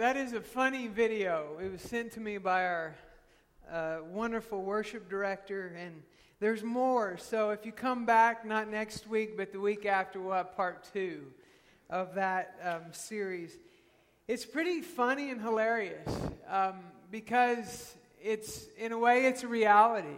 [0.00, 1.58] that is a funny video.
[1.62, 2.94] It was sent to me by our
[3.70, 6.02] uh, wonderful worship director, and
[6.38, 7.18] there's more.
[7.18, 10.88] So if you come back, not next week, but the week after, we'll have part
[10.94, 11.26] two
[11.90, 13.58] of that um, series.
[14.26, 16.10] It's pretty funny and hilarious
[16.48, 16.76] um,
[17.10, 20.16] because it's, in a way, it's a reality.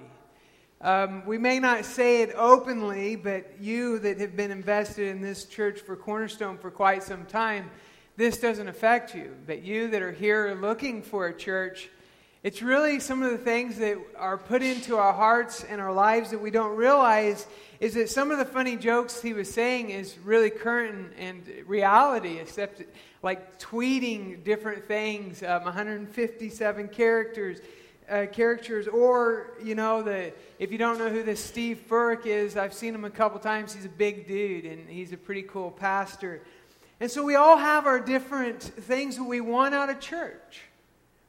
[0.80, 5.44] Um, we may not say it openly, but you that have been invested in this
[5.44, 7.68] church for Cornerstone for quite some time,
[8.16, 9.34] this doesn't affect you.
[9.46, 11.88] But you that are here looking for a church,
[12.42, 16.30] it's really some of the things that are put into our hearts and our lives
[16.30, 17.46] that we don't realize
[17.78, 22.38] is that some of the funny jokes he was saying is really current and, reality,
[22.38, 22.82] except
[23.22, 27.60] like tweeting different things, um, 157 characters
[28.10, 32.56] uh, characters, or you know, the if you don't know who this Steve Furtick is,
[32.56, 33.74] I've seen him a couple times.
[33.74, 36.42] He's a big dude, and he's a pretty cool pastor.
[37.02, 40.60] And so we all have our different things that we want out of church,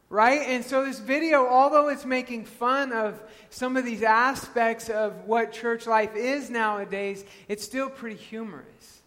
[0.08, 0.41] right?
[0.41, 5.52] And so this video, although it's making fun of some of these aspects of what
[5.52, 9.02] church life is nowadays, it's still pretty humorous.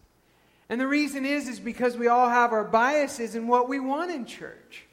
[0.67, 4.11] And the reason is, is because we all have our biases in what we want
[4.11, 4.83] in church.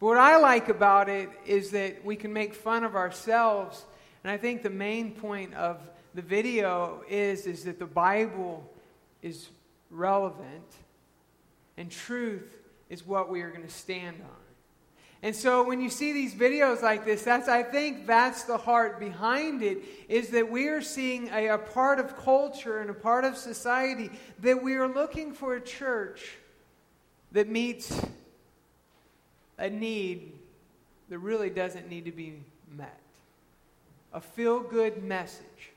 [0.00, 3.82] But what I like about it is that we can make fun of ourselves.
[4.24, 5.78] And I think the main point of
[6.14, 8.70] the video is, is that the Bible
[9.22, 9.48] is
[9.90, 10.83] relevant
[11.76, 12.56] and truth
[12.88, 14.44] is what we are going to stand on.
[15.22, 19.00] And so when you see these videos like this, that's I think that's the heart
[19.00, 23.24] behind it is that we are seeing a, a part of culture and a part
[23.24, 26.36] of society that we are looking for a church
[27.32, 28.04] that meets
[29.56, 30.32] a need
[31.08, 33.00] that really doesn't need to be met.
[34.12, 35.72] A feel good message.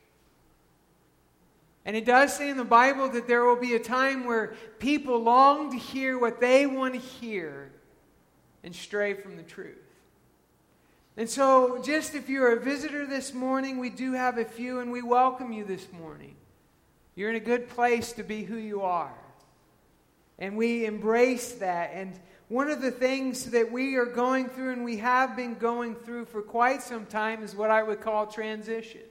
[1.88, 5.24] And it does say in the Bible that there will be a time where people
[5.24, 7.72] long to hear what they want to hear
[8.62, 9.78] and stray from the truth.
[11.16, 14.92] And so, just if you're a visitor this morning, we do have a few, and
[14.92, 16.36] we welcome you this morning.
[17.16, 19.16] You're in a good place to be who you are.
[20.38, 21.92] And we embrace that.
[21.94, 22.20] And
[22.50, 26.26] one of the things that we are going through and we have been going through
[26.26, 29.02] for quite some time is what I would call transition.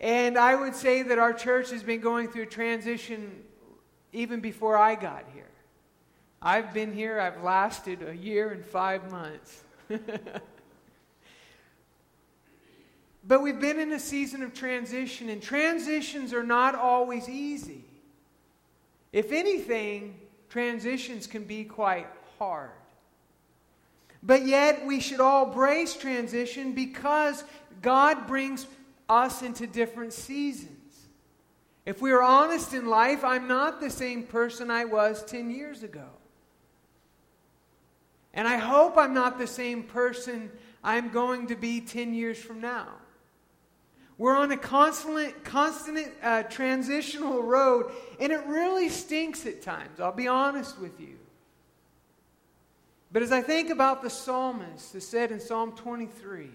[0.00, 3.42] And I would say that our church has been going through transition
[4.12, 5.44] even before I got here.
[6.40, 9.64] I've been here, I've lasted a year and five months.
[13.26, 17.84] but we've been in a season of transition, and transitions are not always easy.
[19.12, 20.14] If anything,
[20.48, 22.06] transitions can be quite
[22.38, 22.70] hard.
[24.22, 27.42] But yet, we should all brace transition because
[27.82, 28.66] God brings
[29.08, 30.78] us into different seasons.
[31.86, 35.82] If we are honest in life, I'm not the same person I was 10 years
[35.82, 36.06] ago.
[38.34, 40.50] And I hope I'm not the same person
[40.84, 42.88] I'm going to be 10 years from now.
[44.18, 50.00] We're on a constant, constant uh, transitional road, and it really stinks at times.
[50.00, 51.16] I'll be honest with you.
[53.12, 56.50] But as I think about the psalmist that said in Psalm 23,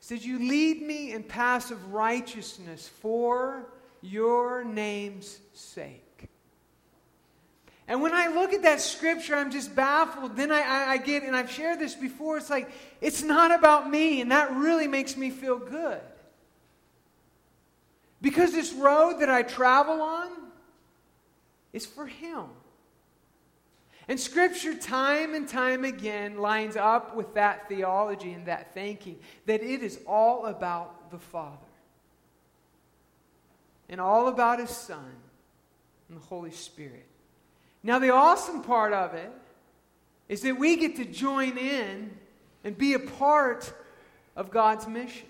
[0.00, 3.66] says, You lead me in paths of righteousness for
[4.00, 6.28] your name's sake.
[7.86, 10.36] And when I look at that scripture, I'm just baffled.
[10.36, 13.90] Then I, I, I, get, and I've shared this before, it's like, it's not about
[13.90, 16.00] me, and that really makes me feel good.
[18.22, 20.28] Because this road that I travel on
[21.72, 22.44] is for Him.
[24.10, 29.62] And Scripture, time and time again, lines up with that theology and that thinking that
[29.62, 31.56] it is all about the Father
[33.88, 35.12] and all about His Son
[36.08, 37.06] and the Holy Spirit.
[37.84, 39.30] Now, the awesome part of it
[40.28, 42.10] is that we get to join in
[42.64, 43.72] and be a part
[44.34, 45.28] of God's mission.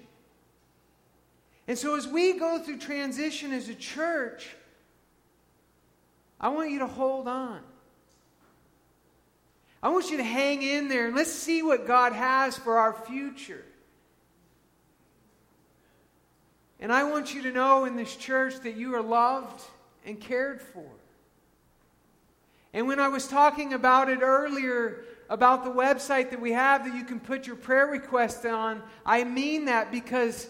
[1.68, 4.48] And so, as we go through transition as a church,
[6.40, 7.60] I want you to hold on.
[9.82, 12.92] I want you to hang in there and let's see what God has for our
[12.92, 13.64] future.
[16.78, 19.62] And I want you to know in this church that you are loved
[20.04, 20.86] and cared for.
[22.72, 26.94] And when I was talking about it earlier, about the website that we have that
[26.94, 30.48] you can put your prayer request on, I mean that because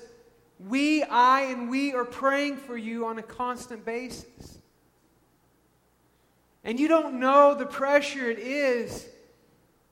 [0.58, 4.58] we, I, and we are praying for you on a constant basis.
[6.62, 9.06] And you don't know the pressure it is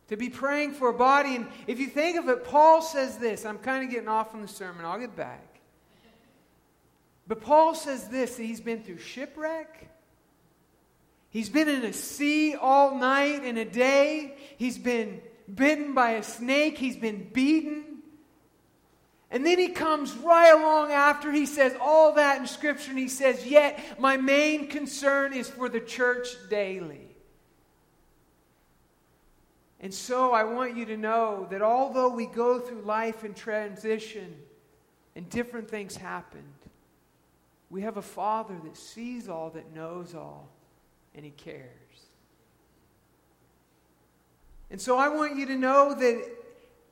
[0.09, 1.37] to be praying for a body.
[1.37, 3.45] And if you think of it, Paul says this.
[3.45, 4.85] I'm kind of getting off on the sermon.
[4.85, 5.61] I'll get back.
[7.27, 9.89] But Paul says this that he's been through shipwreck,
[11.31, 14.35] He's been in a sea all night and a day.
[14.57, 15.21] He's been
[15.53, 16.79] bitten by a snake.
[16.79, 17.85] He's been beaten.
[19.31, 23.09] And then he comes right along after he says all that in Scripture, and he
[23.09, 27.08] says, Yet my main concern is for the church daily.
[29.81, 34.37] And so I want you to know that although we go through life in transition
[35.15, 36.45] and different things happened,
[37.71, 40.49] we have a Father that sees all, that knows all,
[41.15, 41.69] and He cares.
[44.71, 46.29] And so I want you to know that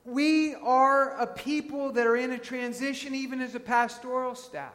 [0.05, 4.73] we are a people that are in a transition, even as a pastoral staff.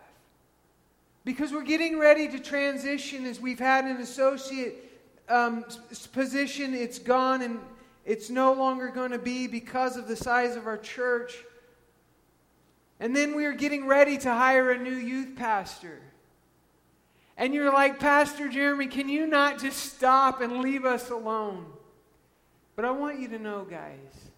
[1.24, 4.92] Because we're getting ready to transition as we've had an associate
[5.30, 5.64] um,
[6.12, 7.60] position, it's gone and
[8.06, 11.36] it's no longer going to be because of the size of our church.
[13.00, 16.00] And then we are getting ready to hire a new youth pastor.
[17.38, 21.66] And you're like, Pastor Jeremy, can you not just stop and leave us alone?
[22.76, 24.30] But I want you to know, guys,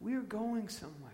[0.00, 1.10] we are going somewhere.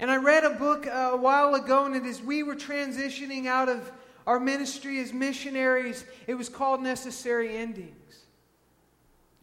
[0.00, 3.46] And I read a book uh, a while ago, and it is we were transitioning
[3.46, 3.90] out of
[4.26, 6.04] our ministry as missionaries.
[6.26, 7.94] It was called Necessary Endings.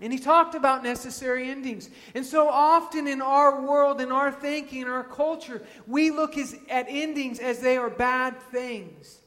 [0.01, 1.89] And he talked about necessary endings.
[2.13, 6.55] And so often in our world, in our thinking, in our culture, we look as,
[6.69, 9.19] at endings as they are bad things.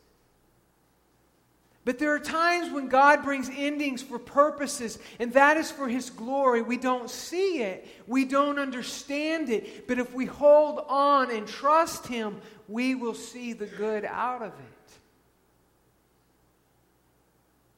[1.87, 6.11] But there are times when God brings endings for purposes, and that is for His
[6.11, 6.61] glory.
[6.61, 12.07] We don't see it, we don't understand it, but if we hold on and trust
[12.07, 14.93] Him, we will see the good out of it.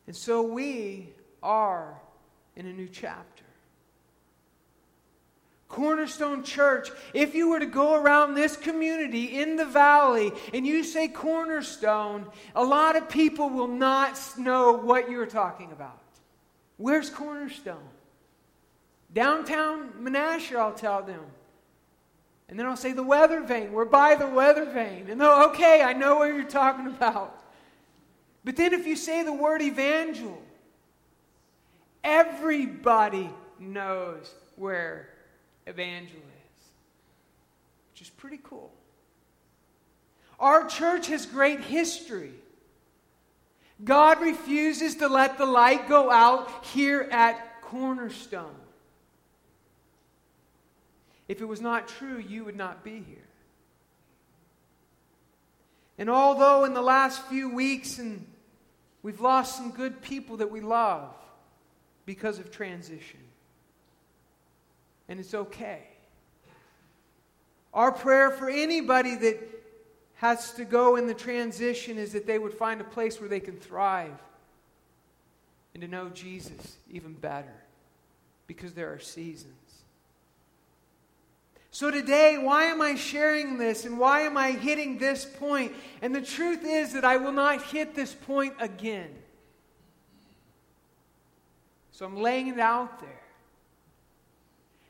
[0.08, 1.10] And so we
[1.40, 1.94] are
[2.60, 3.42] in a new chapter.
[5.70, 10.84] Cornerstone Church, if you were to go around this community in the valley and you
[10.84, 15.98] say Cornerstone, a lot of people will not know what you're talking about.
[16.76, 17.88] Where's Cornerstone?
[19.14, 21.22] Downtown Menasha, I'll tell them.
[22.50, 23.72] And then I'll say the weather vane.
[23.72, 25.06] We're by the weather vane.
[25.08, 27.42] And they'll, okay, I know what you're talking about.
[28.44, 30.42] But then if you say the word evangel,
[32.02, 35.08] Everybody knows where
[35.68, 36.64] Evangel is,
[37.92, 38.72] which is pretty cool.
[40.38, 42.32] Our church has great history.
[43.84, 48.54] God refuses to let the light go out here at Cornerstone.
[51.28, 53.28] If it was not true, you would not be here.
[55.96, 58.26] And although in the last few weeks and
[59.02, 61.14] we've lost some good people that we love,
[62.10, 63.20] because of transition.
[65.08, 65.82] And it's okay.
[67.72, 69.38] Our prayer for anybody that
[70.16, 73.38] has to go in the transition is that they would find a place where they
[73.38, 74.18] can thrive
[75.72, 77.54] and to know Jesus even better
[78.48, 79.54] because there are seasons.
[81.70, 85.74] So, today, why am I sharing this and why am I hitting this point?
[86.02, 89.10] And the truth is that I will not hit this point again.
[92.00, 93.20] So I'm laying it out there.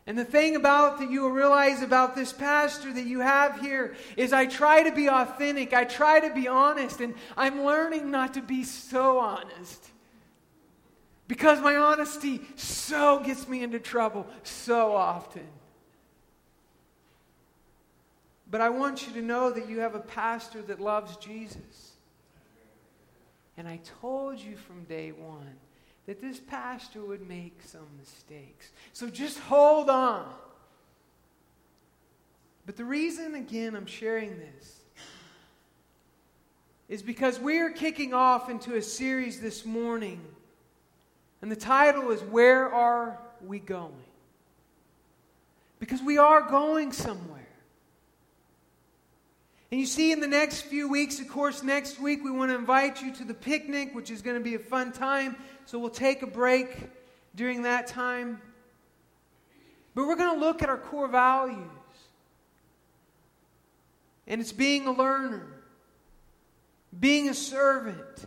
[0.07, 3.97] And the thing about that you will realize about this pastor that you have here
[4.17, 8.35] is I try to be authentic, I try to be honest, and I'm learning not
[8.35, 9.91] to be so honest.
[11.27, 15.49] Because my honesty so gets me into trouble so often.
[18.49, 21.97] But I want you to know that you have a pastor that loves Jesus.
[23.57, 25.57] And I told you from day one
[26.11, 28.73] that this pastor would make some mistakes.
[28.93, 30.29] So just hold on.
[32.67, 34.81] But the reason, again, I'm sharing this
[36.89, 40.21] is because we are kicking off into a series this morning.
[41.43, 43.93] And the title is Where Are We Going?
[45.79, 47.47] Because we are going somewhere.
[49.71, 52.57] And you see, in the next few weeks, of course, next week we want to
[52.57, 55.37] invite you to the picnic, which is going to be a fun time.
[55.71, 56.91] So we'll take a break
[57.37, 58.43] during that time.
[59.95, 61.63] But we're going to look at our core values.
[64.27, 65.47] And it's being a learner,
[66.99, 68.27] being a servant,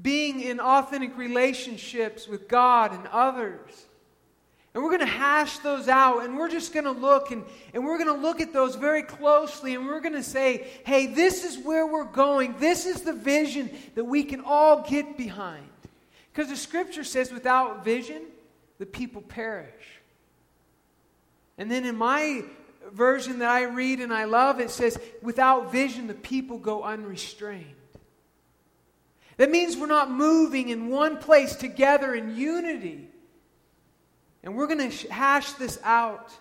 [0.00, 3.70] being in authentic relationships with God and others.
[4.72, 7.84] And we're going to hash those out and we're just going to look and, and
[7.84, 11.44] we're going to look at those very closely and we're going to say, hey, this
[11.44, 12.54] is where we're going.
[12.58, 15.66] This is the vision that we can all get behind.
[16.32, 18.22] Because the scripture says, without vision,
[18.78, 20.00] the people perish.
[21.58, 22.42] And then in my
[22.92, 27.66] version that I read and I love, it says, without vision, the people go unrestrained.
[29.36, 33.08] That means we're not moving in one place together in unity.
[34.42, 36.32] And we're going to hash this out.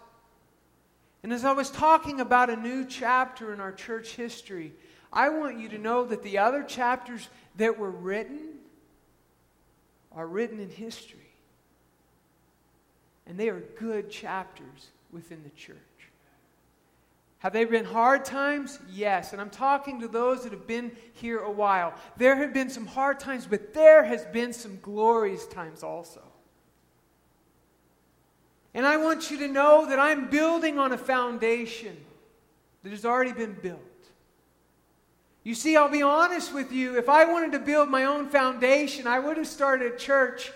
[1.23, 4.73] And as I was talking about a new chapter in our church history,
[5.13, 8.50] I want you to know that the other chapters that were written
[10.15, 11.19] are written in history.
[13.25, 15.77] And they are good chapters within the church.
[17.39, 18.77] Have they been hard times?
[18.91, 19.31] Yes.
[19.31, 21.93] And I'm talking to those that have been here a while.
[22.17, 26.21] There have been some hard times, but there has been some glorious times also.
[28.73, 31.97] And I want you to know that I'm building on a foundation
[32.83, 33.81] that has already been built.
[35.43, 36.97] You see, I'll be honest with you.
[36.97, 40.51] If I wanted to build my own foundation, I would have started a church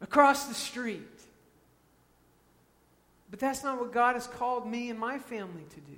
[0.00, 1.02] across the street.
[3.30, 5.96] But that's not what God has called me and my family to do.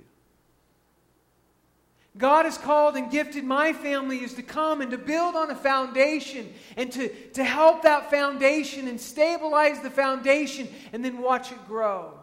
[2.17, 5.55] God has called and gifted my family is to come and to build on a
[5.55, 11.67] foundation and to, to help that foundation and stabilize the foundation and then watch it
[11.67, 12.13] grow.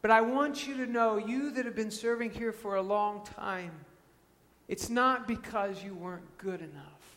[0.00, 3.22] But I want you to know, you that have been serving here for a long
[3.24, 3.72] time,
[4.68, 7.16] it's not because you weren't good enough.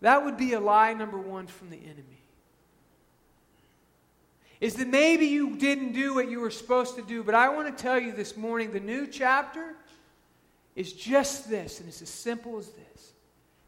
[0.00, 2.20] That would be a lie number one from the enemy
[4.60, 7.22] is that maybe you didn't do what you were supposed to do.
[7.22, 9.74] But I want to tell you this morning the new chapter
[10.76, 13.12] is just this, and it's as simple as this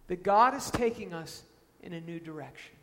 [0.09, 1.43] that God is taking us
[1.83, 2.75] in a new direction.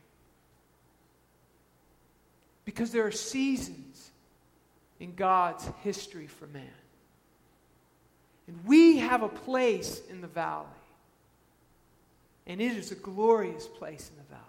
[2.65, 4.09] Because there are seasons
[4.99, 6.63] in God's history for man.
[8.49, 10.65] And we have a place in the valley.
[12.47, 14.43] And it is a glorious place in the valley.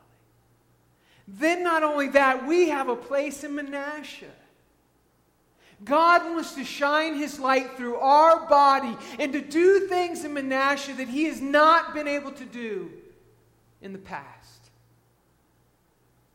[1.29, 4.31] Then, not only that, we have a place in Menasha.
[5.85, 10.97] God wants to shine His light through our body and to do things in Menasha
[10.97, 12.91] that He has not been able to do
[13.83, 14.71] in the past.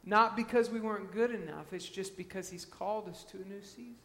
[0.06, 3.64] Not because we weren't good enough, it's just because He's called us to a new
[3.64, 3.96] season.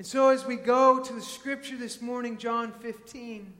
[0.00, 3.52] And so, as we go to the scripture this morning, John 15.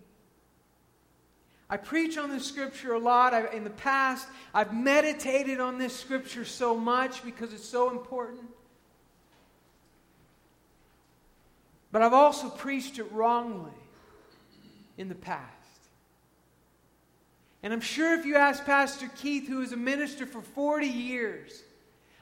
[1.69, 3.35] I preach on this scripture a lot.
[3.35, 8.49] I, in the past, I've meditated on this scripture so much because it's so important.
[11.93, 13.77] But I've also preached it wrongly
[14.97, 15.45] in the past.
[17.63, 21.63] And I'm sure if you ask Pastor Keith, who was a minister for 40 years,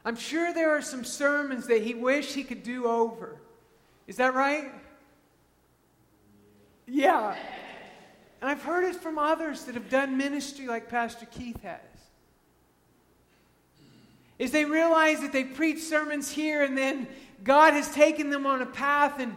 [0.05, 3.39] I'm sure there are some sermons that he wished he could do over.
[4.09, 4.73] Is that right?
[6.87, 7.37] Yeah.
[8.41, 11.81] And I've heard it from others that have done ministry like Pastor Keith has.
[14.38, 17.07] Is they realize that they preach sermons here and then
[17.45, 19.37] God has taken them on a path and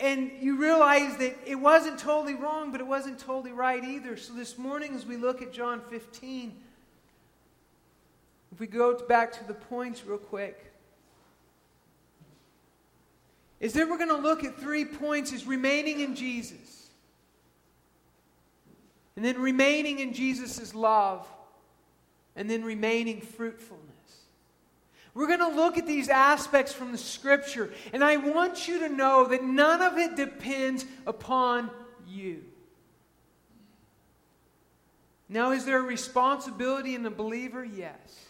[0.00, 4.16] and you realize that it wasn't totally wrong, but it wasn't totally right either.
[4.16, 6.54] So this morning, as we look at John 15,
[8.52, 10.72] if we go back to the points real quick,
[13.60, 16.90] is that we're going to look at three points as remaining in Jesus.
[19.16, 21.26] And then remaining in Jesus' love.
[22.36, 23.84] And then remaining fruitfulness.
[25.12, 27.72] We're going to look at these aspects from the scripture.
[27.92, 31.70] And I want you to know that none of it depends upon
[32.06, 32.44] you.
[35.28, 37.64] Now, is there a responsibility in the believer?
[37.64, 38.26] Yes.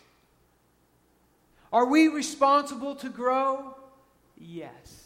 [1.72, 3.76] Are we responsible to grow?
[4.38, 4.97] Yes.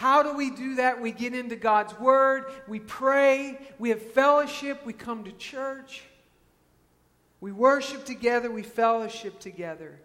[0.00, 0.98] How do we do that?
[0.98, 6.04] We get into God's Word, we pray, we have fellowship, we come to church,
[7.42, 10.00] we worship together, we fellowship together.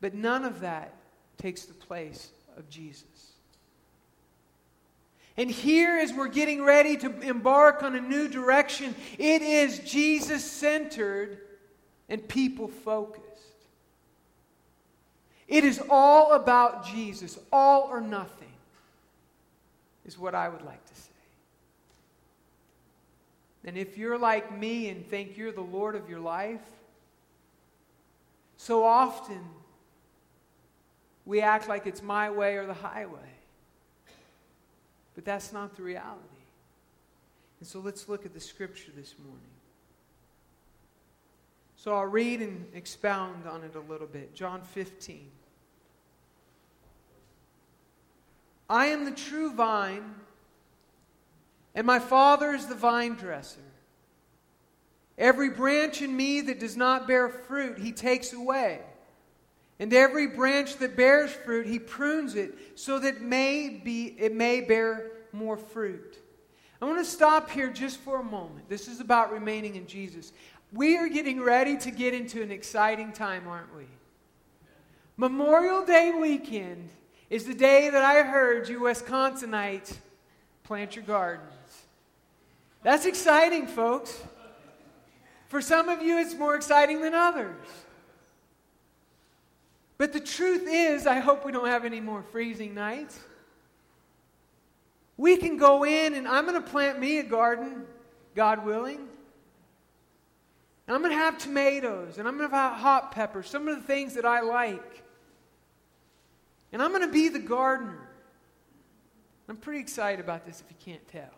[0.00, 0.92] But none of that
[1.38, 3.04] takes the place of Jesus.
[5.36, 10.44] And here, as we're getting ready to embark on a new direction, it is Jesus
[10.44, 11.38] centered
[12.08, 13.22] and people focused.
[15.48, 17.38] It is all about Jesus.
[17.52, 18.52] All or nothing
[20.04, 21.10] is what I would like to say.
[23.64, 26.60] And if you're like me and think you're the Lord of your life,
[28.56, 29.40] so often
[31.24, 33.18] we act like it's my way or the highway.
[35.16, 36.22] But that's not the reality.
[37.58, 39.55] And so let's look at the scripture this morning.
[41.86, 44.34] So I'll read and expound on it a little bit.
[44.34, 45.30] John 15.
[48.68, 50.16] I am the true vine,
[51.76, 53.60] and my Father is the vine dresser.
[55.16, 58.80] Every branch in me that does not bear fruit, he takes away.
[59.78, 64.60] And every branch that bears fruit, he prunes it so that may be, it may
[64.60, 66.18] bear more fruit.
[66.80, 68.68] I want to stop here just for a moment.
[68.68, 70.32] This is about remaining in Jesus.
[70.76, 73.86] We are getting ready to get into an exciting time, aren't we?
[75.16, 76.90] Memorial Day weekend
[77.30, 79.96] is the day that I heard you Wisconsinites
[80.64, 81.50] plant your gardens.
[82.82, 84.22] That's exciting, folks.
[85.48, 87.56] For some of you, it's more exciting than others.
[89.96, 93.18] But the truth is, I hope we don't have any more freezing nights.
[95.16, 97.86] We can go in and I'm going to plant me a garden,
[98.34, 99.08] God willing.
[100.86, 103.76] And I'm going to have tomatoes and I'm going to have hot peppers, some of
[103.76, 105.02] the things that I like.
[106.72, 108.08] And I'm going to be the gardener.
[109.48, 111.34] I'm pretty excited about this if you can't tell.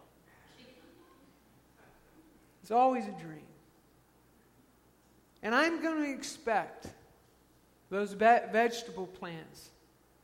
[2.63, 3.41] It's always a dream.
[5.43, 6.89] And I'm going to expect
[7.91, 9.71] those ve- vegetable plants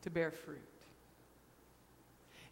[0.02, 0.59] to bear fruit.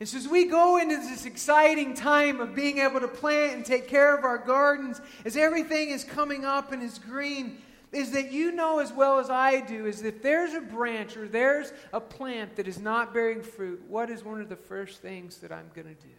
[0.02, 3.64] And so, as we go into this exciting time of being able to plant and
[3.64, 7.58] take care of our gardens, as everything is coming up and is green,
[7.92, 11.28] is that you know as well as I do is if there's a branch or
[11.28, 15.38] there's a plant that is not bearing fruit, what is one of the first things
[15.38, 16.14] that I'm going to do?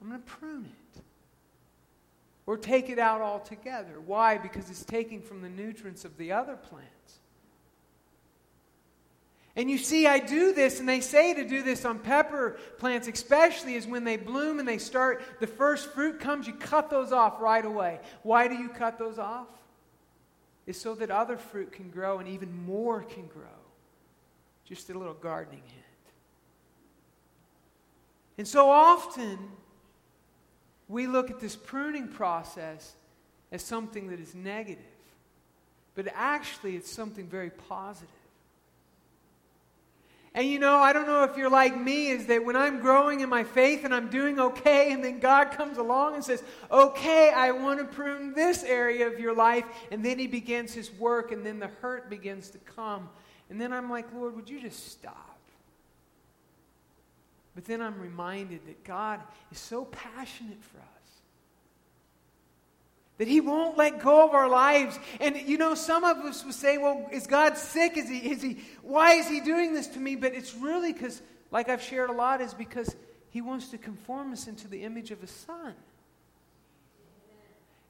[0.00, 1.00] I'm going to prune it
[2.46, 4.00] or take it out altogether.
[4.06, 4.38] Why?
[4.38, 7.18] Because it's taking from the nutrients of the other plants.
[9.54, 13.06] And you see, I do this, and they say to do this on pepper plants,
[13.06, 17.12] especially, is when they bloom and they start, the first fruit comes, you cut those
[17.12, 18.00] off right away.
[18.22, 19.48] Why do you cut those off?
[20.66, 23.42] It's so that other fruit can grow and even more can grow.
[24.64, 25.82] Just a little gardening hint.
[28.38, 29.38] And so often,
[30.88, 32.94] we look at this pruning process
[33.50, 34.82] as something that is negative,
[35.94, 38.08] but actually, it's something very positive.
[40.34, 43.20] And you know, I don't know if you're like me, is that when I'm growing
[43.20, 47.30] in my faith and I'm doing okay, and then God comes along and says, Okay,
[47.30, 49.64] I want to prune this area of your life.
[49.90, 53.10] And then He begins His work, and then the hurt begins to come.
[53.50, 55.38] And then I'm like, Lord, would you just stop?
[57.54, 61.01] But then I'm reminded that God is so passionate for us
[63.22, 64.98] that he won't let go of our lives.
[65.20, 67.96] And you know, some of us would say, well, is God sick?
[67.96, 70.16] Is he, is he, why is he doing this to me?
[70.16, 72.96] But it's really because, like I've shared a lot, is because
[73.30, 75.72] he wants to conform us into the image of his son.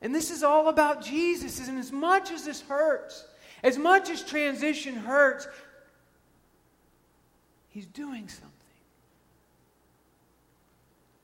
[0.03, 1.67] And this is all about Jesus.
[1.67, 3.27] And as much as this hurts,
[3.63, 5.49] as much as transition hurts,
[7.71, 8.52] he's doing something.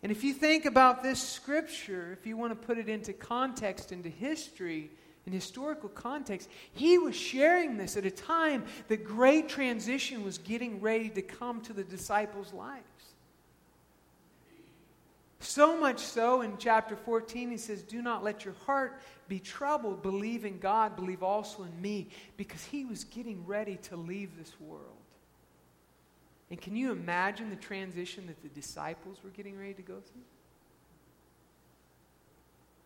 [0.03, 3.91] And if you think about this scripture, if you want to put it into context,
[3.91, 4.91] into history,
[5.27, 10.81] in historical context, he was sharing this at a time that great transition was getting
[10.81, 12.85] ready to come to the disciples' lives.
[15.41, 20.03] So much so in chapter 14, he says, Do not let your heart be troubled.
[20.03, 24.53] Believe in God, believe also in me, because he was getting ready to leave this
[24.61, 24.98] world.
[26.51, 30.23] And can you imagine the transition that the disciples were getting ready to go through?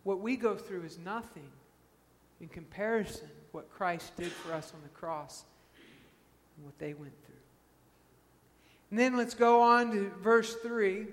[0.03, 1.47] What we go through is nothing
[2.41, 5.45] in comparison what Christ did for us on the cross
[6.57, 7.35] and what they went through.
[8.89, 11.07] And then let's go on to verse 3.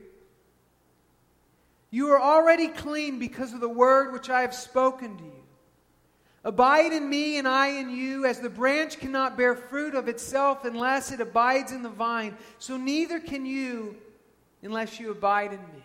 [1.90, 5.39] You are already clean because of the word which I have spoken to you.
[6.42, 10.64] Abide in me, and I in you, as the branch cannot bear fruit of itself
[10.64, 13.96] unless it abides in the vine, so neither can you
[14.62, 15.84] unless you abide in me.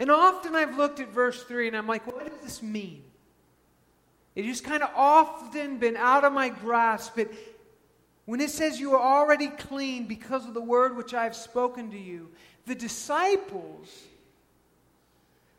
[0.00, 3.02] And often I've looked at verse 3 and I'm like, what does this mean?
[4.34, 7.12] It just kind of often been out of my grasp.
[7.16, 7.30] But
[8.24, 11.90] when it says you are already clean because of the word which I have spoken
[11.90, 12.30] to you,
[12.64, 13.88] the disciples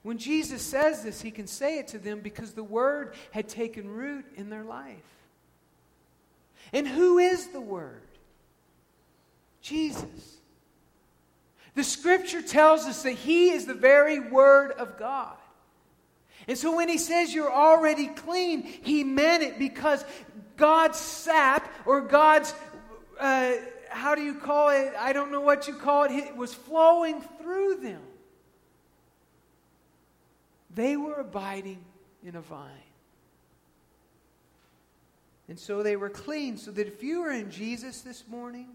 [0.03, 3.87] when Jesus says this, he can say it to them because the word had taken
[3.87, 4.97] root in their life.
[6.73, 8.01] And who is the word?
[9.61, 10.37] Jesus.
[11.75, 15.35] The scripture tells us that he is the very word of God.
[16.47, 20.03] And so when he says you're already clean, he meant it because
[20.57, 22.53] God's sap or God's,
[23.19, 23.53] uh,
[23.89, 24.93] how do you call it?
[24.97, 28.01] I don't know what you call it, it was flowing through them.
[30.73, 31.83] They were abiding
[32.23, 32.69] in a vine.
[35.47, 38.69] And so they were clean, so that if you are in Jesus this morning,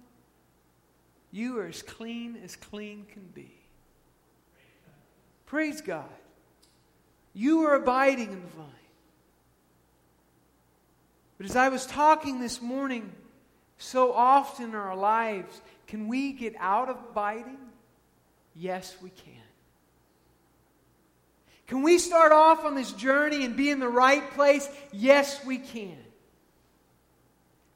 [1.32, 3.50] you are as clean as clean can be.
[5.46, 6.04] Praise God.
[7.32, 8.66] You are abiding in the vine.
[11.38, 13.12] But as I was talking this morning,
[13.78, 17.58] So often in our lives, can we get out of abiding?
[18.54, 19.35] Yes, we can.
[21.66, 24.68] Can we start off on this journey and be in the right place?
[24.92, 25.98] Yes, we can.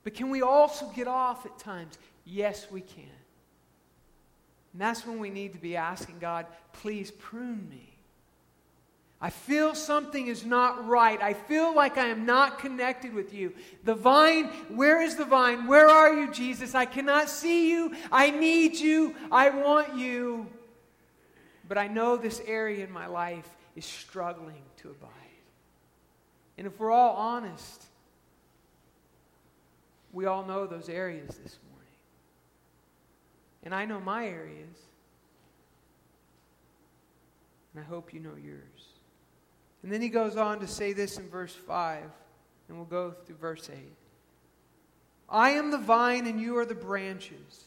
[0.05, 1.99] But can we also get off at times?
[2.25, 3.05] Yes, we can.
[4.73, 7.89] And that's when we need to be asking God, please prune me.
[9.21, 11.21] I feel something is not right.
[11.21, 13.53] I feel like I am not connected with you.
[13.85, 15.67] The vine, where is the vine?
[15.67, 16.75] Where are you, Jesus?
[16.75, 17.95] I cannot see you.
[18.11, 19.15] I need you.
[19.31, 20.47] I want you.
[21.69, 25.11] But I know this area in my life is struggling to abide.
[26.59, 27.85] And if we're all honest,
[30.13, 31.87] we all know those areas this morning.
[33.63, 34.77] And I know my areas.
[37.75, 38.61] And I hope you know yours.
[39.83, 42.03] And then he goes on to say this in verse 5,
[42.69, 43.79] and we'll go through verse 8.
[45.29, 47.65] I am the vine, and you are the branches.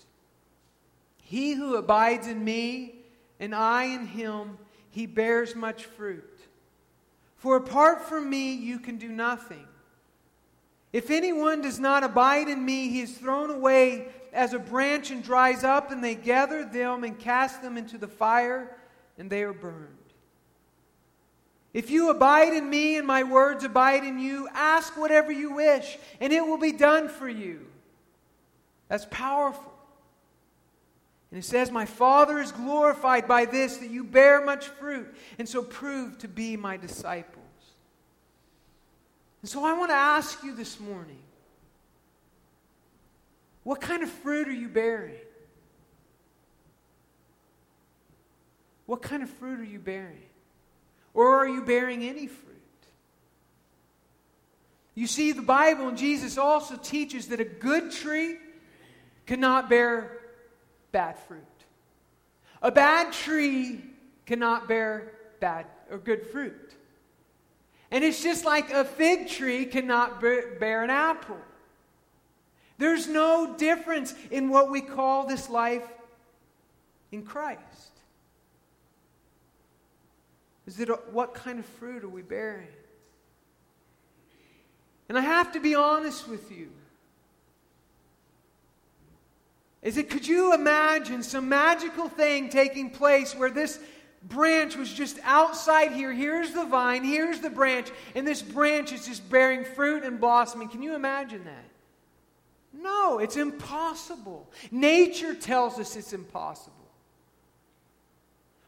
[1.22, 2.96] He who abides in me,
[3.40, 4.58] and I in him,
[4.94, 6.40] he bears much fruit.
[7.38, 9.66] For apart from me, you can do nothing.
[10.94, 15.24] If anyone does not abide in me, he is thrown away as a branch and
[15.24, 18.78] dries up, and they gather them and cast them into the fire,
[19.18, 19.88] and they are burned.
[21.74, 25.98] If you abide in me and my words abide in you, ask whatever you wish,
[26.22, 27.66] and it will be done for you.
[28.90, 29.73] That's powerful.
[31.34, 35.50] And it says, My Father is glorified by this, that you bear much fruit, and
[35.50, 37.44] so prove to be my disciples.
[39.42, 41.18] And so I want to ask you this morning
[43.64, 45.16] what kind of fruit are you bearing?
[48.86, 50.22] What kind of fruit are you bearing?
[51.16, 52.54] Or are you bearing any fruit?
[54.94, 58.38] You see, the Bible and Jesus also teaches that a good tree
[59.26, 60.20] cannot bear
[60.94, 61.44] bad fruit.
[62.62, 63.82] A bad tree
[64.26, 66.74] cannot bear bad or good fruit.
[67.92, 71.38] And it's just like a fig tree cannot bear an apple.
[72.78, 75.86] There's no difference in what we call this life
[77.12, 77.60] in Christ.
[80.66, 82.68] Is it a, what kind of fruit are we bearing?
[85.10, 86.70] And I have to be honest with you.
[89.84, 93.80] Is it could you imagine some magical thing taking place where this
[94.24, 96.14] branch was just outside here?
[96.14, 100.70] Here's the vine, here's the branch, and this branch is just bearing fruit and blossoming.
[100.70, 101.66] Can you imagine that?
[102.74, 104.50] No, it's impossible.
[104.72, 106.74] Nature tells us it's impossible.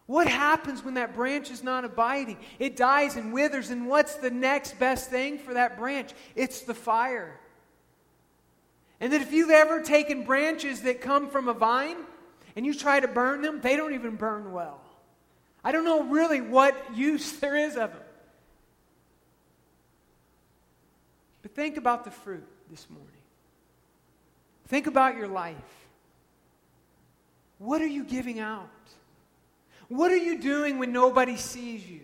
[0.06, 2.38] What happens when that branch is not abiding?
[2.60, 6.12] It dies and withers, and what's the next best thing for that branch?
[6.36, 7.40] It's the fire.
[9.00, 11.98] And that if you've ever taken branches that come from a vine
[12.56, 14.80] and you try to burn them, they don't even burn well.
[15.64, 18.02] I don't know really what use there is of them.
[21.42, 23.10] But think about the fruit this morning.
[24.68, 25.56] Think about your life.
[27.60, 28.70] What are you giving out?
[29.88, 32.02] What are you doing when nobody sees you?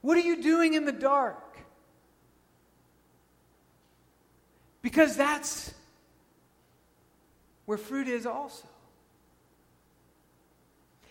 [0.00, 1.47] What are you doing in the dark?
[4.88, 5.74] Because that's
[7.66, 8.66] where fruit is also.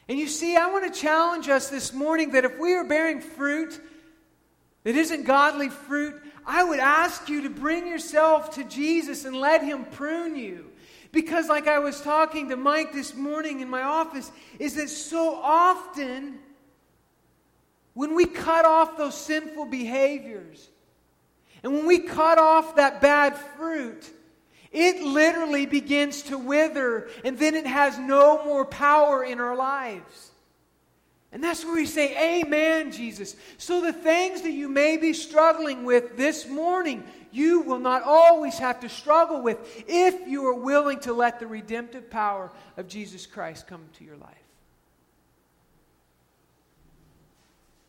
[0.10, 3.22] And you see, I want to challenge us this morning that if we are bearing
[3.22, 3.80] fruit
[4.84, 9.64] that isn't godly fruit, I would ask you to bring yourself to Jesus and let
[9.64, 10.72] Him prune you.
[11.12, 15.36] Because, like I was talking to Mike this morning in my office, is that so
[15.36, 16.40] often
[17.94, 20.68] when we cut off those sinful behaviors
[21.64, 24.10] and when we cut off that bad fruit,
[24.72, 30.32] it literally begins to wither and then it has no more power in our lives.
[31.32, 33.36] And that's where we say, Amen, Jesus.
[33.58, 38.58] So the things that you may be struggling with this morning, you will not always
[38.60, 43.26] have to struggle with if you are willing to let the redemptive power of Jesus
[43.26, 44.36] Christ come to your life.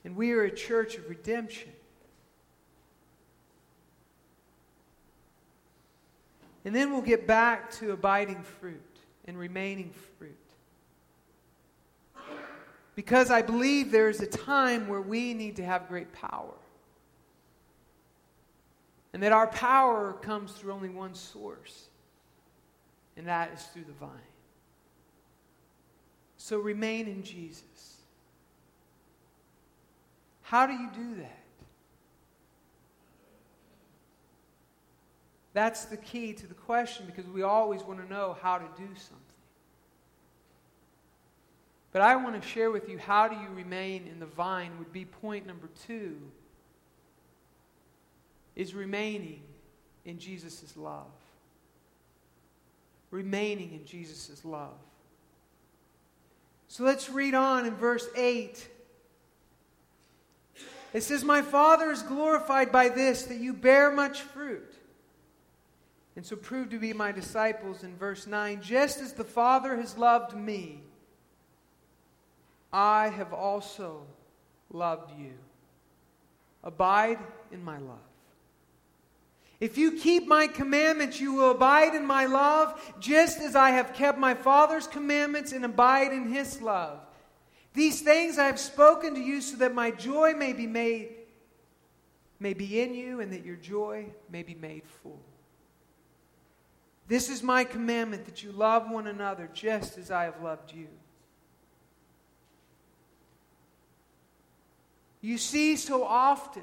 [0.04, 1.70] And we are a church of redemption.
[6.68, 10.36] And then we'll get back to abiding fruit and remaining fruit.
[12.94, 16.52] Because I believe there is a time where we need to have great power.
[19.14, 21.86] And that our power comes through only one source,
[23.16, 24.10] and that is through the vine.
[26.36, 28.02] So remain in Jesus.
[30.42, 31.44] How do you do that?
[35.58, 38.86] That's the key to the question because we always want to know how to do
[38.94, 39.16] something.
[41.90, 44.92] But I want to share with you how do you remain in the vine would
[44.92, 46.16] be point number two
[48.54, 49.42] is remaining
[50.04, 51.10] in Jesus' love.
[53.10, 54.78] Remaining in Jesus' love.
[56.68, 58.68] So let's read on in verse 8.
[60.94, 64.77] It says, My Father is glorified by this, that you bear much fruit.
[66.18, 68.60] And so prove to be my disciples in verse 9.
[68.60, 70.80] Just as the Father has loved me,
[72.72, 74.02] I have also
[74.72, 75.34] loved you.
[76.64, 77.20] Abide
[77.52, 78.00] in my love.
[79.60, 83.94] If you keep my commandments, you will abide in my love, just as I have
[83.94, 86.98] kept my Father's commandments and abide in his love.
[87.74, 91.10] These things I have spoken to you so that my joy may be made
[92.40, 95.20] may be in you and that your joy may be made full.
[97.08, 100.88] This is my commandment that you love one another just as I have loved you.
[105.22, 106.62] You see so often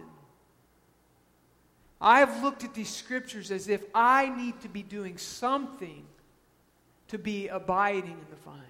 [1.99, 6.05] I have looked at these scriptures as if I need to be doing something
[7.07, 8.61] to be abiding in the vine.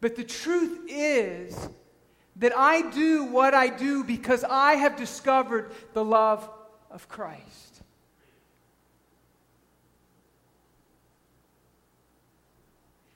[0.00, 1.68] But the truth is
[2.36, 6.48] that I do what I do because I have discovered the love
[6.90, 7.67] of Christ.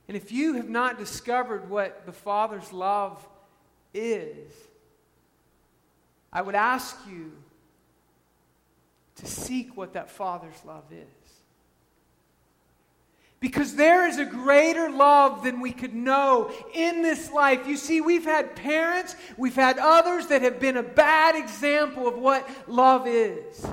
[0.09, 3.27] And if you have not discovered what the Father's love
[3.95, 4.53] is,
[6.33, 7.33] I would ask you
[9.17, 11.07] to seek what that Father's love is.
[13.39, 17.67] Because there is a greater love than we could know in this life.
[17.67, 22.17] You see, we've had parents, we've had others that have been a bad example of
[22.17, 23.67] what love is.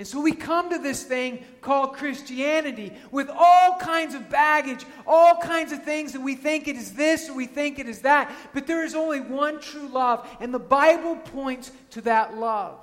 [0.00, 5.36] And so we come to this thing called Christianity with all kinds of baggage, all
[5.36, 8.34] kinds of things that we think it is this or we think it is that.
[8.54, 12.78] But there is only one true love, and the Bible points to that love.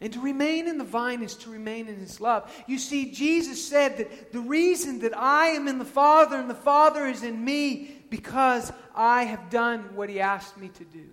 [0.00, 2.52] And to remain in the vine is to remain in his love.
[2.66, 6.56] You see, Jesus said that the reason that I am in the Father and the
[6.56, 11.04] Father is in me because I have done what he asked me to do.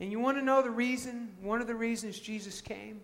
[0.00, 1.30] And you want to know the reason?
[1.42, 3.00] One of the reasons Jesus came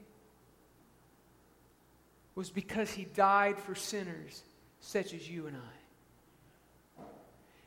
[2.35, 4.43] was because he died for sinners
[4.81, 7.03] such as you and I.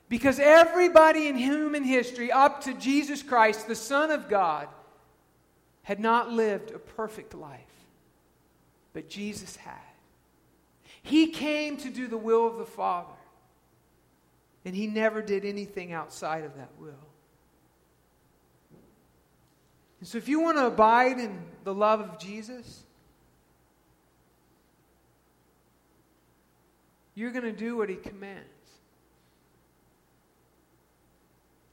[0.10, 4.68] Because everybody in human history, up to Jesus Christ, the Son of God,
[5.84, 7.60] had not lived a perfect life,
[8.94, 9.74] but Jesus had.
[11.02, 13.14] He came to do the will of the Father,
[14.64, 17.07] and he never did anything outside of that will.
[20.00, 22.84] And so, if you want to abide in the love of Jesus,
[27.16, 28.46] you're going to do what he commands.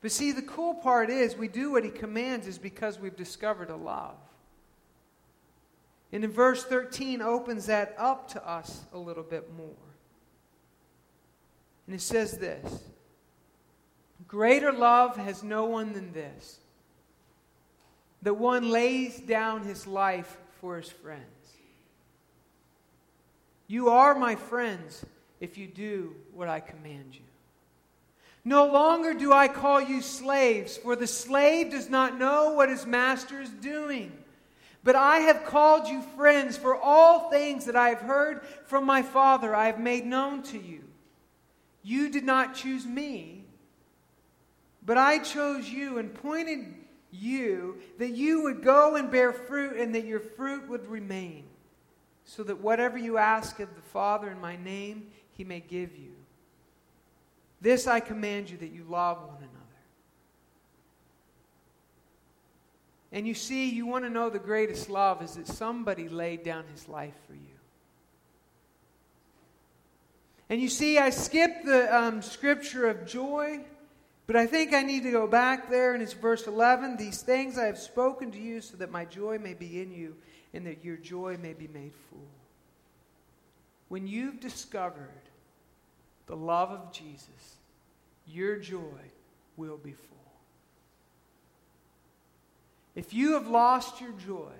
[0.01, 3.71] But see, the cool part is we do what he commands is because we've discovered
[3.71, 4.17] a love.
[6.13, 9.69] And in verse 13 opens that up to us a little bit more.
[11.87, 12.83] And it says this
[14.29, 16.59] Greater love has no one than this,
[18.25, 21.23] that one lays down his life for his friends.
[23.67, 25.05] You are my friends
[25.41, 27.21] if you do what I command you.
[28.47, 32.85] No longer do I call you slaves, for the slave does not know what his
[32.87, 34.13] master is doing.
[34.83, 39.01] But I have called you friends, for all things that I have heard from my
[39.01, 40.85] Father I have made known to you.
[41.83, 43.45] You did not choose me,
[44.85, 46.84] but I chose you and pointed
[47.21, 51.45] you that you would go and bear fruit and that your fruit would remain,
[52.25, 56.13] so that whatever you ask of the Father in my name, he may give you.
[57.61, 59.51] This I command you that you love one another.
[63.13, 66.65] And you see, you want to know the greatest love is that somebody laid down
[66.73, 67.41] his life for you.
[70.51, 73.61] And you see, I skipped the um, scripture of joy,
[74.27, 76.97] but I think I need to go back there, and it's verse 11.
[76.97, 80.17] These things I have spoken to you so that my joy may be in you
[80.55, 82.29] and that your joy may be made full.
[83.89, 85.11] When you've discovered
[86.27, 87.57] the love of Jesus,
[88.27, 88.81] your joy
[89.57, 90.09] will be full.
[92.95, 94.53] If you have lost your joy,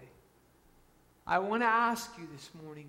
[1.27, 2.89] I want to ask you this morning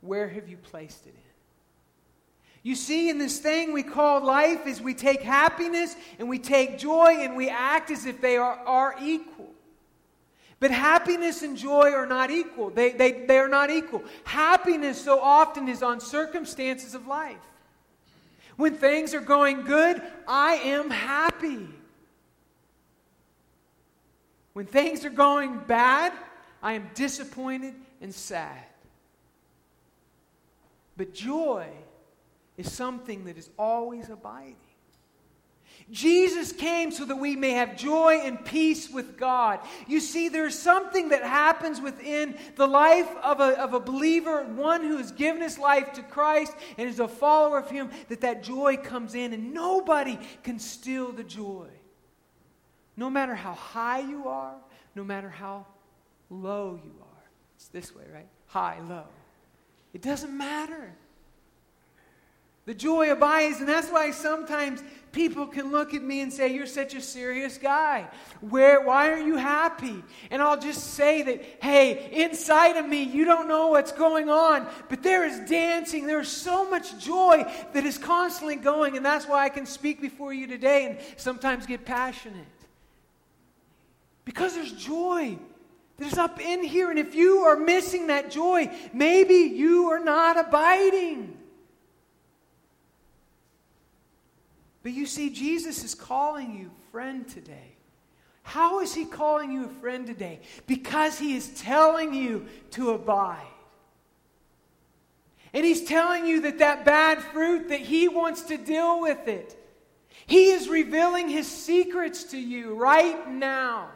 [0.00, 1.21] where have you placed it in?
[2.62, 6.78] You see, in this thing we call life, is we take happiness and we take
[6.78, 9.52] joy and we act as if they are, are equal.
[10.60, 12.70] But happiness and joy are not equal.
[12.70, 14.04] They, they, they are not equal.
[14.22, 17.36] Happiness so often is on circumstances of life.
[18.56, 21.66] When things are going good, I am happy.
[24.52, 26.12] When things are going bad,
[26.62, 28.64] I am disappointed and sad.
[30.96, 31.66] But joy
[32.56, 34.56] is something that is always abiding.
[35.90, 39.60] Jesus came so that we may have joy and peace with God.
[39.86, 44.82] You see, there's something that happens within the life of a, of a believer, one
[44.82, 48.42] who has given his life to Christ and is a follower of Him, that that
[48.42, 51.68] joy comes in, and nobody can steal the joy.
[52.96, 54.54] No matter how high you are,
[54.94, 55.66] no matter how
[56.30, 57.24] low you are.
[57.56, 58.28] It's this way, right?
[58.46, 59.04] High, low.
[59.92, 60.94] It doesn't matter.
[62.64, 66.66] The joy abides, and that's why sometimes people can look at me and say, You're
[66.66, 68.08] such a serious guy.
[68.40, 70.02] Where, why are you happy?
[70.30, 74.68] And I'll just say that, hey, inside of me, you don't know what's going on,
[74.88, 76.06] but there is dancing.
[76.06, 80.00] There is so much joy that is constantly going, and that's why I can speak
[80.00, 82.46] before you today and sometimes get passionate.
[84.24, 85.36] Because there's joy
[85.96, 90.02] that is up in here, and if you are missing that joy, maybe you are
[90.02, 91.38] not abiding.
[94.82, 97.76] But you see, Jesus is calling you friend today.
[98.42, 100.40] How is he calling you a friend today?
[100.66, 103.46] Because he is telling you to abide.
[105.54, 109.56] And he's telling you that that bad fruit, that he wants to deal with it.
[110.26, 113.90] He is revealing his secrets to you right now.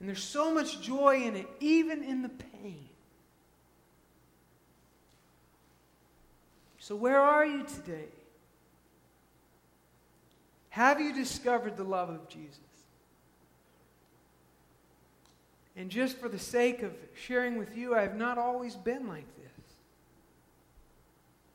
[0.00, 2.88] And there's so much joy in it, even in the pain.
[6.88, 8.08] So, where are you today?
[10.70, 12.60] Have you discovered the love of Jesus?
[15.76, 19.26] And just for the sake of sharing with you, I have not always been like
[19.36, 19.52] this.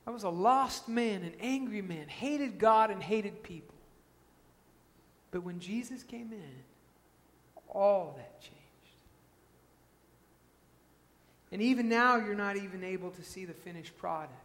[0.06, 3.74] I was a lost man, an angry man, hated God and hated people.
[5.32, 6.54] But when Jesus came in,
[7.70, 8.60] all that changed.
[11.52, 14.43] And even now, you're not even able to see the finished product.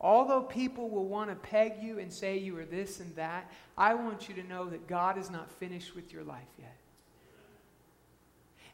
[0.00, 3.94] Although people will want to peg you and say you are this and that, I
[3.94, 6.76] want you to know that God is not finished with your life yet.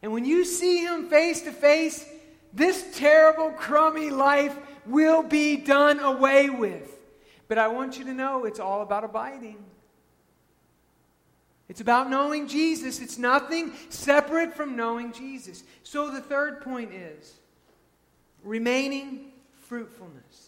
[0.01, 2.07] And when you see Him face to face,
[2.53, 6.93] this terrible, crummy life will be done away with.
[7.49, 9.57] But I want you to know it's all about abiding.
[11.67, 13.01] It's about knowing Jesus.
[13.01, 15.63] It's nothing separate from knowing Jesus.
[15.83, 17.33] So the third point is
[18.43, 19.31] remaining
[19.63, 20.46] fruitfulness.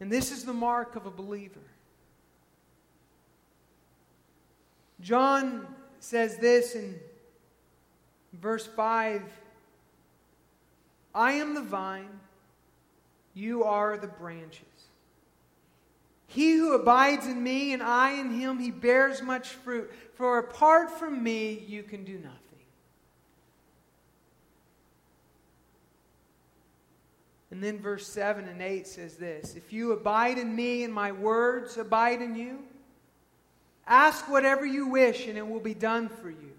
[0.00, 1.60] And this is the mark of a believer.
[5.00, 5.66] John
[6.00, 6.98] says this in
[8.34, 9.22] verse 5
[11.14, 12.20] I am the vine,
[13.34, 14.62] you are the branches.
[16.26, 19.90] He who abides in me and I in him, he bears much fruit.
[20.14, 22.45] For apart from me, you can do nothing.
[27.56, 31.10] And then verse 7 and 8 says this If you abide in me and my
[31.10, 32.58] words abide in you,
[33.86, 36.52] ask whatever you wish and it will be done for you.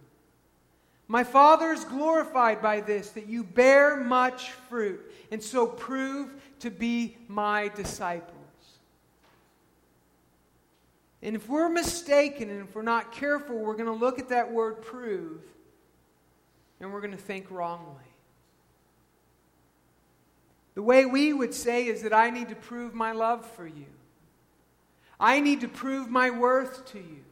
[1.08, 6.72] My Father is glorified by this, that you bear much fruit, and so prove to
[6.72, 8.34] be my disciples.
[11.22, 14.52] And if we're mistaken and if we're not careful, we're going to look at that
[14.52, 15.42] word prove
[16.80, 18.07] and we're going to think wrongly.
[20.78, 23.88] The way we would say is that I need to prove my love for you.
[25.20, 27.24] I need to prove my worth to you.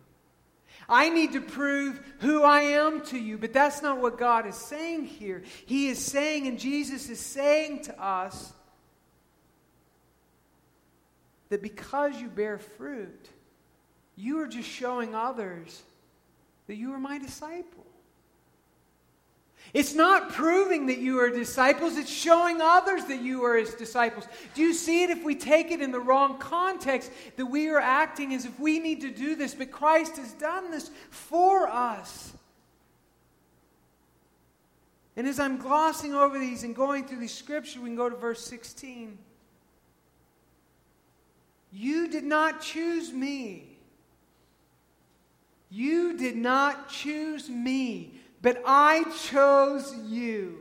[0.90, 3.38] I need to prove who I am to you.
[3.38, 5.44] But that's not what God is saying here.
[5.68, 8.52] He is saying, and Jesus is saying to us,
[11.50, 13.30] that because you bear fruit,
[14.16, 15.84] you are just showing others
[16.66, 17.85] that you are my disciple.
[19.76, 24.26] It's not proving that you are disciples, it's showing others that you are his disciples.
[24.54, 27.82] Do you see it if we take it in the wrong context that we are
[27.82, 32.32] acting as if we need to do this, but Christ has done this for us?
[35.18, 38.16] And as I'm glossing over these and going through these scriptures, we can go to
[38.16, 39.18] verse 16.
[41.74, 43.78] You did not choose me.
[45.70, 50.60] You did not choose me but I chose you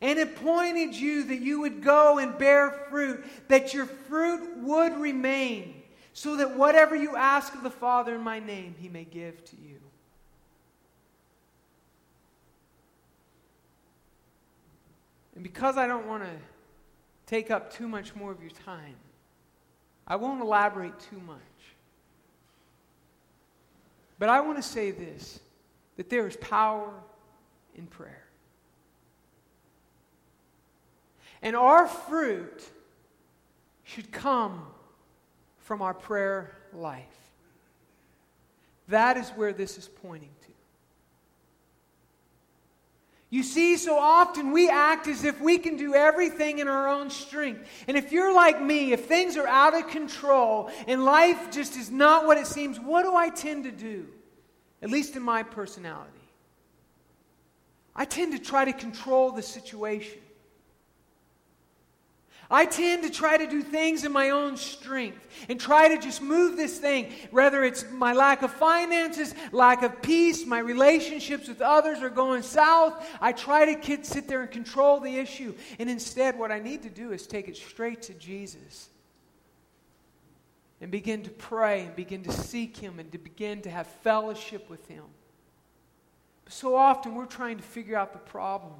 [0.00, 5.82] and appointed you that you would go and bear fruit, that your fruit would remain,
[6.12, 9.56] so that whatever you ask of the Father in my name, he may give to
[9.56, 9.80] you.
[15.34, 16.30] And because I don't want to
[17.26, 18.94] take up too much more of your time,
[20.06, 21.40] I won't elaborate too much.
[24.20, 25.40] But I want to say this
[25.96, 26.92] that there is power
[27.74, 28.24] in prayer.
[31.42, 32.62] And our fruit
[33.84, 34.62] should come
[35.58, 37.04] from our prayer life.
[38.88, 40.46] That is where this is pointing to.
[43.28, 47.10] You see, so often we act as if we can do everything in our own
[47.10, 47.68] strength.
[47.88, 51.90] And if you're like me, if things are out of control and life just is
[51.90, 54.06] not what it seems, what do I tend to do?
[54.82, 56.12] At least in my personality.
[57.94, 60.18] I tend to try to control the situation.
[62.48, 66.22] I tend to try to do things in my own strength and try to just
[66.22, 71.60] move this thing, whether it's my lack of finances, lack of peace, my relationships with
[71.60, 73.04] others are going south.
[73.20, 75.54] I try to sit there and control the issue.
[75.80, 78.90] And instead, what I need to do is take it straight to Jesus
[80.80, 84.68] and begin to pray and begin to seek Him and to begin to have fellowship
[84.68, 85.04] with Him.
[86.44, 88.74] But so often we're trying to figure out the problem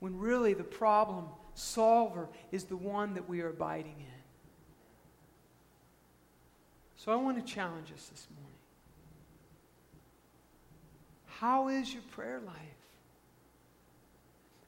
[0.00, 4.22] when really the problem solver is the one that we are abiding in.
[6.96, 8.52] So I want to challenge us this morning.
[11.26, 12.54] How is your prayer life?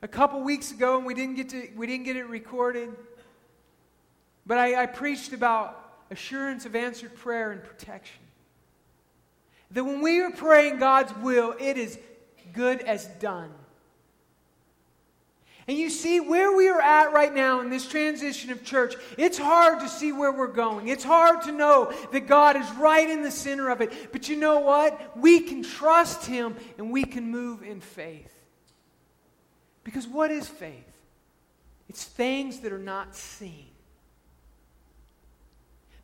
[0.02, 2.90] A couple weeks ago, and we didn't get to we didn't get it recorded,
[4.44, 8.20] but I, I preached about assurance of answered prayer and protection.
[9.70, 11.98] That when we are praying God's will, it is
[12.52, 13.50] good as done.
[15.66, 19.38] And you see where we are at right now in this transition of church, it's
[19.38, 20.88] hard to see where we're going.
[20.88, 24.12] It's hard to know that God is right in the center of it.
[24.12, 25.16] But you know what?
[25.16, 28.30] We can trust Him and we can move in faith.
[29.84, 30.84] Because what is faith?
[31.88, 33.73] It's things that are not seen.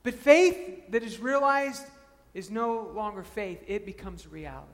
[0.02, 1.84] But faith that is realized
[2.32, 4.68] is no longer faith, it becomes reality.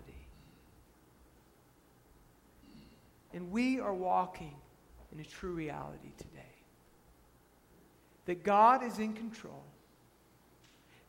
[3.32, 4.54] And we are walking
[5.12, 6.30] in a true reality today.
[8.26, 9.62] That God is in control.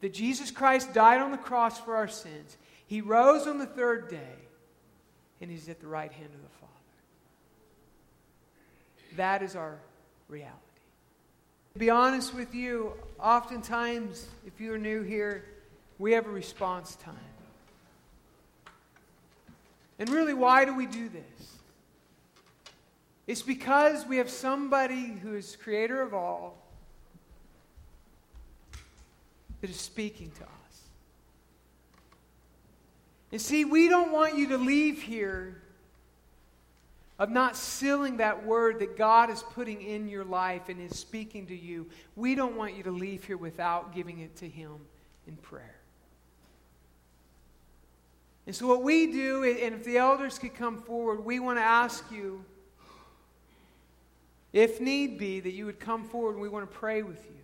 [0.02, 2.58] That Jesus Christ died on the cross for our sins.
[2.86, 4.36] He rose on the third day,
[5.42, 6.74] and He's at the right hand of the Father.
[9.16, 9.80] That is our
[10.28, 10.67] reality.
[11.78, 15.46] To be honest with you, oftentimes, if you're new here,
[16.00, 17.14] we have a response time.
[20.00, 21.58] And really, why do we do this?
[23.28, 26.58] It's because we have somebody who is creator of all
[29.62, 30.82] that is speaking to us.
[33.32, 35.62] And see, we don't want you to leave here
[37.20, 41.48] of not sealing that word that God is putting in your life and is speaking
[41.48, 41.88] to you.
[42.16, 44.74] We don't want you to leave here without giving it to Him
[45.26, 45.76] in prayer.
[48.46, 51.64] And so, what we do, and if the elders could come forward, we want to
[51.64, 52.46] ask you
[54.54, 57.42] if need be, that you would come forward and we want to pray with you.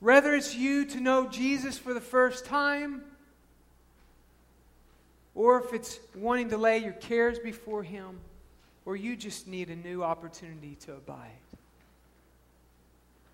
[0.00, 3.02] Whether it's you to know Jesus for the first time,
[5.38, 8.18] or if it's wanting to lay your cares before Him,
[8.84, 11.30] or you just need a new opportunity to abide.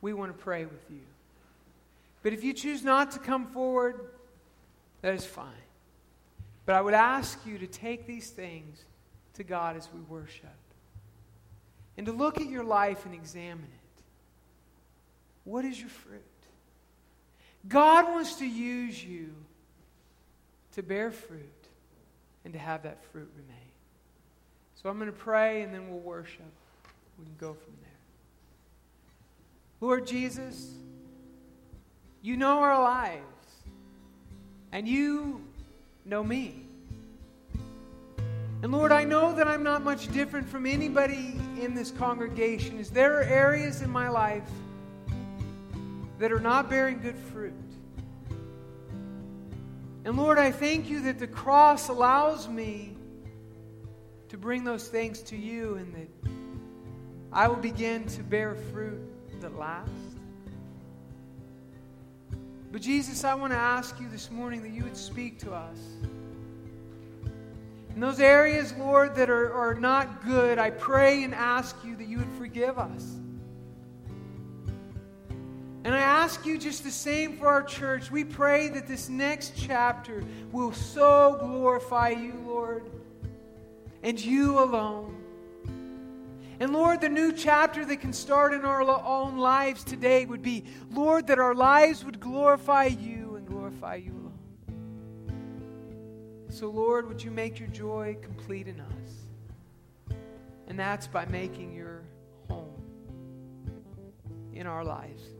[0.03, 1.01] We want to pray with you.
[2.23, 4.11] But if you choose not to come forward,
[5.01, 5.49] that is fine.
[6.67, 8.85] But I would ask you to take these things
[9.35, 10.51] to God as we worship
[11.97, 14.03] and to look at your life and examine it.
[15.45, 16.21] What is your fruit?
[17.67, 19.31] God wants to use you
[20.73, 21.54] to bear fruit
[22.45, 23.57] and to have that fruit remain.
[24.75, 26.43] So I'm going to pray and then we'll worship.
[27.19, 27.91] We can go from there.
[29.81, 30.73] Lord Jesus,
[32.23, 33.23] you know our lives,
[34.73, 35.43] and you
[36.05, 36.63] know me.
[38.63, 42.79] And Lord, I know that I'm not much different from anybody in this congregation.
[42.79, 44.49] Is there are areas in my life
[46.19, 47.53] that are not bearing good fruit?
[50.05, 52.95] And Lord, I thank you that the cross allows me
[54.29, 56.31] to bring those things to you and that
[57.33, 59.01] I will begin to bear fruit
[59.41, 59.91] that lasts.
[62.71, 65.79] But Jesus, I want to ask you this morning that you would speak to us.
[67.95, 72.09] In those areas, Lord, that are, are not good, I pray and ask you that
[72.09, 73.17] you would forgive us.
[75.85, 78.11] And I ask you just the same for our church.
[78.11, 82.91] We pray that this next chapter will so glorify you, Lord,
[84.03, 85.15] and you alone.
[86.59, 90.65] And Lord, the new chapter that can start in our own lives today would be,
[90.91, 94.31] Lord, that our lives would glorify you and glorify you alone.
[96.49, 100.17] So, Lord, would you make your joy complete in us?
[100.67, 102.05] And that's by making your
[102.49, 102.81] home
[104.55, 105.34] in our lives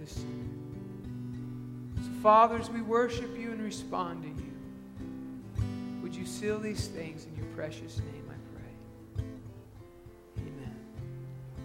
[0.00, 0.14] the.
[2.02, 4.52] So, fathers, we worship you and respond to you.
[6.02, 8.19] Would you seal these things in your precious name?